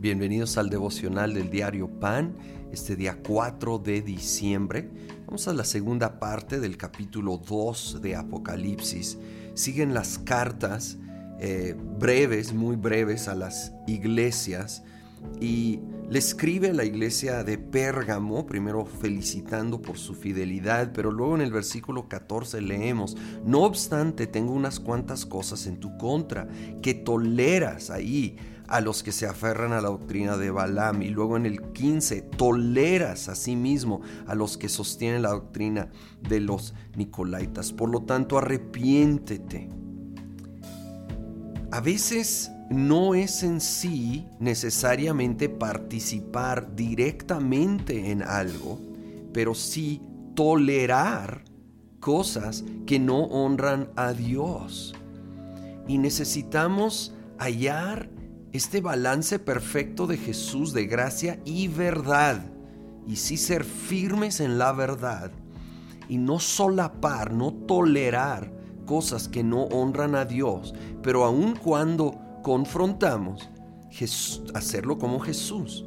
[0.00, 2.34] Bienvenidos al devocional del diario Pan,
[2.72, 4.88] este día 4 de diciembre.
[5.26, 9.18] Vamos a la segunda parte del capítulo 2 de Apocalipsis.
[9.52, 10.96] Siguen las cartas
[11.38, 14.84] eh, breves, muy breves a las iglesias
[15.38, 21.34] y le escribe a la iglesia de Pérgamo, primero felicitando por su fidelidad, pero luego
[21.34, 26.48] en el versículo 14 leemos, no obstante tengo unas cuantas cosas en tu contra,
[26.80, 28.38] que toleras ahí
[28.70, 31.02] a los que se aferran a la doctrina de Balaam.
[31.02, 35.90] Y luego en el 15, toleras a sí mismo a los que sostienen la doctrina
[36.26, 37.72] de los Nicolaitas.
[37.72, 39.68] Por lo tanto, arrepiéntete.
[41.72, 48.78] A veces no es en sí necesariamente participar directamente en algo,
[49.32, 50.00] pero sí
[50.36, 51.42] tolerar
[51.98, 54.94] cosas que no honran a Dios.
[55.88, 58.08] Y necesitamos hallar
[58.52, 62.44] este balance perfecto de Jesús de gracia y verdad.
[63.06, 65.32] Y sí ser firmes en la verdad.
[66.08, 68.52] Y no solapar, no tolerar
[68.86, 70.74] cosas que no honran a Dios.
[71.02, 73.48] Pero aun cuando confrontamos,
[74.54, 75.84] hacerlo como Jesús,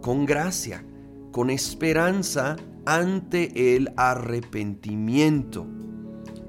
[0.00, 0.84] con gracia,
[1.32, 5.66] con esperanza ante el arrepentimiento.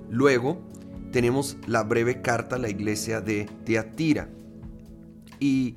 [0.10, 0.62] Luego
[1.12, 4.30] tenemos la breve carta a la iglesia de Teatira.
[5.40, 5.76] Y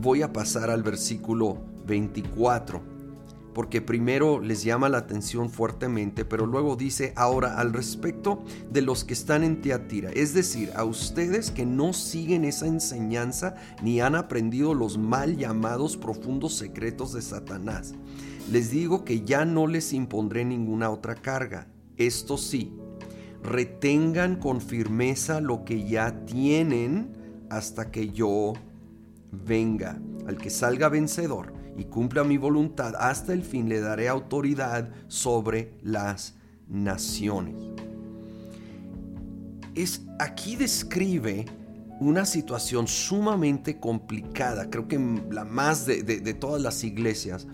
[0.00, 2.94] voy a pasar al versículo 24
[3.54, 9.04] porque primero les llama la atención fuertemente, pero luego dice, ahora al respecto de los
[9.04, 14.16] que están en Teatira, es decir, a ustedes que no siguen esa enseñanza ni han
[14.16, 17.94] aprendido los mal llamados profundos secretos de Satanás,
[18.50, 21.68] les digo que ya no les impondré ninguna otra carga.
[21.96, 22.74] Esto sí,
[23.42, 27.12] retengan con firmeza lo que ya tienen
[27.50, 28.54] hasta que yo
[29.44, 30.00] venga.
[30.26, 35.74] Al que salga vencedor, y cumpla mi voluntad hasta el fin, le daré autoridad sobre
[35.82, 36.34] las
[36.68, 37.56] naciones.
[39.74, 41.46] Es, aquí describe
[42.00, 44.98] una situación sumamente complicada, creo que
[45.30, 47.46] la más de, todas las iglesias,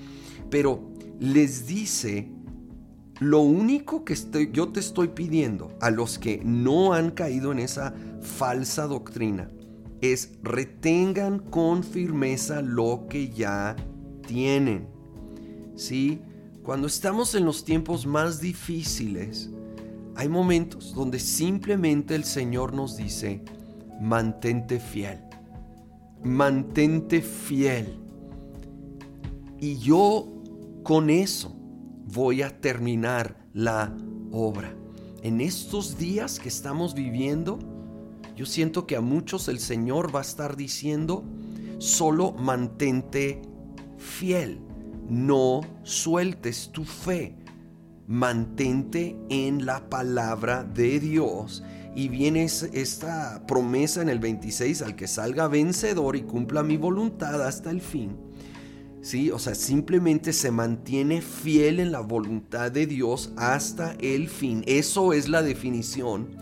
[0.51, 2.29] pero les dice,
[3.21, 4.17] lo único que
[4.53, 9.51] yo te estoy pidiendo a los que no han caído en esa falsa doctrina
[10.01, 13.77] es retengan con firmeza lo que ya
[14.27, 14.89] tienen.
[15.77, 16.21] ¿Sí?
[16.63, 19.51] Cuando estamos en los tiempos más difíciles,
[20.15, 23.43] hay momentos donde simplemente el Señor nos dice,
[24.01, 25.19] mantente fiel,
[26.23, 27.99] mantente fiel.
[29.59, 30.29] Y yo
[30.83, 31.55] con eso
[32.07, 33.95] voy a terminar la
[34.31, 34.75] obra.
[35.23, 37.59] En estos días que estamos viviendo,
[38.41, 41.25] yo siento que a muchos el Señor va a estar diciendo,
[41.77, 43.43] solo mantente
[43.99, 44.61] fiel.
[45.11, 47.37] No sueltes tu fe.
[48.07, 51.63] Mantente en la palabra de Dios.
[51.95, 57.47] Y viene esta promesa en el 26 al que salga vencedor y cumpla mi voluntad
[57.47, 58.17] hasta el fin.
[59.03, 64.65] Sí, o sea, simplemente se mantiene fiel en la voluntad de Dios hasta el fin.
[64.67, 66.39] Eso es la definición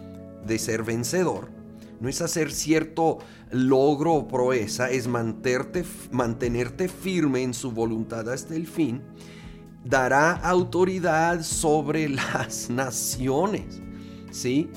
[0.47, 1.58] de ser vencedor
[2.01, 3.19] no es hacer cierto
[3.51, 9.03] logro o proeza, es mantenerte, mantenerte firme en su voluntad hasta el fin.
[9.85, 13.81] Dará autoridad sobre las naciones,
[14.31, 14.71] ¿sí?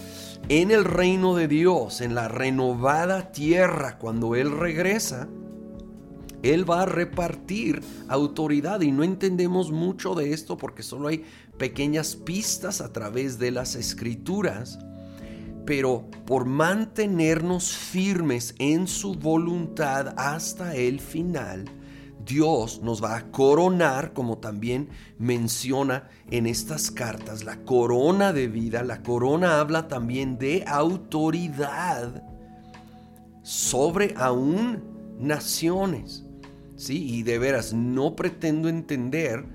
[0.49, 5.29] En el reino de Dios, en la renovada tierra, cuando Él regresa,
[6.41, 11.23] Él va a repartir autoridad y no entendemos mucho de esto porque solo hay
[11.57, 14.79] pequeñas pistas a través de las escrituras
[15.65, 21.65] pero por mantenernos firmes en su voluntad hasta el final,
[22.25, 28.83] Dios nos va a coronar, como también menciona en estas cartas, la corona de vida.
[28.83, 32.23] La corona habla también de autoridad
[33.43, 34.83] sobre aún
[35.19, 36.25] naciones.
[36.75, 37.03] ¿sí?
[37.03, 39.45] Y de veras, no pretendo entender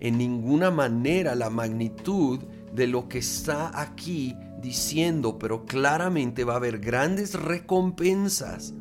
[0.00, 2.40] en ninguna manera la magnitud
[2.74, 8.72] de lo que está aquí diciendo, pero claramente va a haber grandes recompensas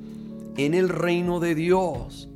[0.56, 2.30] en el reino de Dios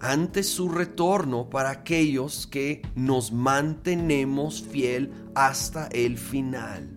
[0.00, 6.88] ante su retorno para aquellos que nos mantenemos fiel hasta el final.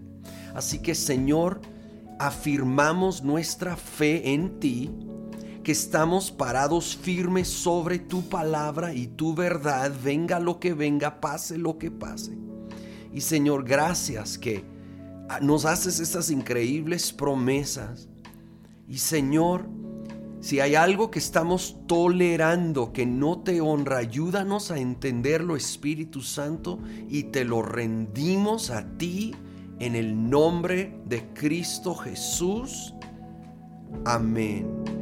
[0.54, 1.62] Así que Señor,
[2.20, 4.92] afirmamos nuestra fe en ti,
[5.64, 11.58] que estamos parados firmes sobre tu palabra y tu verdad, venga lo que venga, pase
[11.58, 12.38] lo que pase.
[13.14, 14.64] Y Señor, gracias que
[15.40, 18.10] nos haces estas increíbles promesas.
[18.88, 19.70] Y Señor,
[20.42, 26.80] Si hay algo que estamos tolerando que no te honra, ayúdanos a entenderlo, Espíritu Santo,
[27.08, 29.36] y te lo rendimos a ti
[29.80, 32.96] en el nombre de Cristo Jesús.
[34.04, 35.01] Amén.